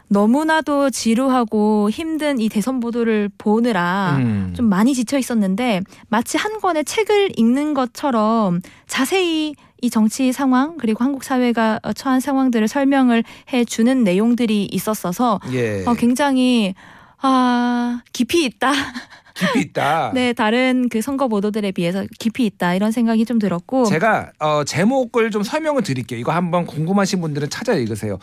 너무나도 0.09 0.91
지루하고 0.91 1.91
힘든 1.91 2.39
이 2.39 2.49
대선 2.49 2.79
보도를 2.79 3.29
보느라 3.39 4.17
음. 4.21 4.53
좀 4.57 4.67
많이 4.67 4.95
지쳐 4.95 5.19
있었는데 5.19 5.81
마치 6.09 6.37
한 6.37 6.61
권의 6.61 6.85
책을 6.85 7.33
읽는 7.37 7.75
것처럼 7.75 8.61
자세히 8.87 9.55
이 9.83 9.91
정치 9.91 10.33
상황 10.33 10.77
그리고 10.79 11.05
한국 11.05 11.25
사회가 11.25 11.81
어, 11.83 11.93
처한 11.93 12.21
상황들을 12.21 12.67
설명을 12.69 13.25
해 13.53 13.65
주는 13.65 14.05
내용들이 14.05 14.69
있었어서 14.71 15.41
예. 15.53 15.85
어, 15.87 15.95
굉장히 15.95 16.75
아 17.27 18.03
깊이 18.13 18.45
있다. 18.45 18.73
깊이 19.35 19.61
있다. 19.61 20.13
네, 20.15 20.33
다른 20.33 20.89
그 20.89 21.03
선거 21.03 21.29
보도들에 21.29 21.73
비해서 21.73 22.07
깊이 22.19 22.47
있다 22.47 22.75
이런 22.75 22.91
생각이 22.91 23.27
좀 23.27 23.39
들었고 23.39 23.85
제가 23.85 24.33
어, 24.39 24.65
제목을 24.65 25.31
좀 25.31 25.43
설명을 25.43 25.83
드릴게요. 25.83 26.19
이거 26.19 26.33
한번 26.33 26.67
궁금하신 26.67 27.21
분들은 27.21 27.51
찾아 27.51 27.75
읽으세요. 27.75 28.19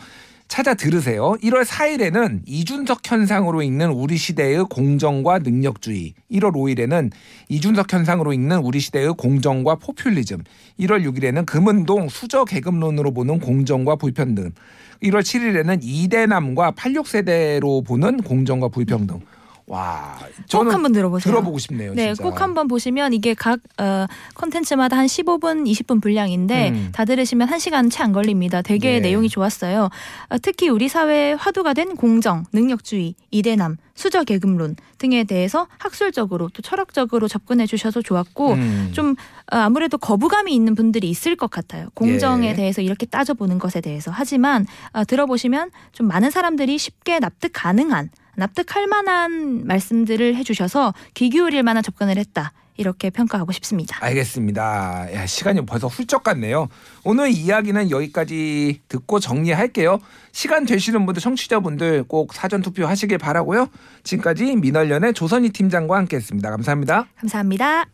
찾아 0.48 0.74
들으세요. 0.74 1.36
1월 1.42 1.64
4일에는 1.64 2.42
이준석 2.46 3.00
현상으로 3.04 3.62
읽는 3.62 3.90
우리 3.90 4.16
시대의 4.16 4.64
공정과 4.64 5.38
능력주의. 5.38 6.14
1월 6.30 6.52
5일에는 6.52 7.10
이준석 7.48 7.92
현상으로 7.92 8.32
읽는 8.32 8.58
우리 8.58 8.78
시대의 8.78 9.14
공정과 9.14 9.76
포퓰리즘. 9.76 10.42
1월 10.80 11.04
6일에는 11.10 11.46
금은동 11.46 12.08
수저 12.08 12.44
계급론으로 12.44 13.12
보는 13.14 13.40
공정과 13.40 13.96
불평등. 13.96 14.52
1월 15.02 15.20
7일에는 15.20 15.80
이대남과 15.82 16.72
86세대로 16.72 17.84
보는 17.84 18.22
공정과 18.22 18.68
불평등. 18.68 19.20
와, 19.66 20.18
꼭 20.52 20.72
한번 20.72 20.92
들어보세요. 20.92 21.32
들어보고 21.32 21.58
싶네요. 21.58 21.94
네, 21.94 22.14
진짜. 22.14 22.22
꼭 22.22 22.40
한번 22.40 22.68
보시면 22.68 23.12
이게 23.14 23.34
각 23.34 23.60
어, 23.78 24.06
콘텐츠마다 24.34 24.96
한 24.98 25.06
15분, 25.06 25.66
20분 25.66 26.02
분량인데 26.02 26.70
음. 26.70 26.88
다 26.92 27.04
들으시면 27.04 27.48
1시간 27.48 27.90
채 27.90 28.04
안 28.04 28.12
걸립니다. 28.12 28.60
되게 28.60 29.00
네. 29.00 29.00
내용이 29.00 29.30
좋았어요. 29.30 29.88
어, 30.28 30.38
특히 30.42 30.68
우리 30.68 30.88
사회에 30.88 31.32
화두가 31.32 31.72
된 31.72 31.96
공정, 31.96 32.44
능력주의, 32.52 33.14
이대남, 33.30 33.78
수저 33.94 34.24
계급론 34.24 34.76
등에 34.98 35.24
대해서 35.24 35.66
학술적으로 35.78 36.50
또 36.52 36.60
철학적으로 36.60 37.28
접근해 37.28 37.64
주셔서 37.66 38.02
좋았고 38.02 38.52
음. 38.52 38.90
좀 38.92 39.12
어, 39.52 39.56
아무래도 39.56 39.96
거부감이 39.96 40.54
있는 40.54 40.74
분들이 40.74 41.08
있을 41.08 41.36
것 41.36 41.50
같아요. 41.50 41.88
공정에 41.94 42.48
예. 42.50 42.54
대해서 42.54 42.82
이렇게 42.82 43.06
따져보는 43.06 43.58
것에 43.58 43.80
대해서. 43.80 44.10
하지만 44.12 44.66
어, 44.92 45.04
들어보시면 45.04 45.70
좀 45.92 46.06
많은 46.06 46.30
사람들이 46.30 46.76
쉽게 46.76 47.18
납득 47.20 47.50
가능한 47.54 48.10
납득할 48.36 48.86
만한 48.86 49.66
말씀들을 49.66 50.36
해주셔서 50.36 50.94
귀 51.14 51.30
기울일 51.30 51.62
만한 51.62 51.82
접근을 51.82 52.16
했다. 52.18 52.52
이렇게 52.76 53.10
평가하고 53.10 53.52
싶습니다. 53.52 53.96
알겠습니다. 54.00 55.06
야, 55.14 55.26
시간이 55.26 55.64
벌써 55.64 55.86
훌쩍 55.86 56.24
갔네요. 56.24 56.68
오늘 57.04 57.30
이야기는 57.30 57.90
여기까지 57.90 58.80
듣고 58.88 59.20
정리할게요. 59.20 60.00
시간 60.32 60.66
되시는 60.66 61.06
분들, 61.06 61.20
청취자분들 61.22 62.04
꼭 62.08 62.34
사전 62.34 62.62
투표 62.62 62.86
하시길 62.86 63.18
바라고요. 63.18 63.68
지금까지 64.02 64.56
민원련의 64.56 65.14
조선희 65.14 65.50
팀장과 65.50 65.96
함께했습니다. 65.96 66.50
감사합니다. 66.50 67.06
감사합니다. 67.16 67.93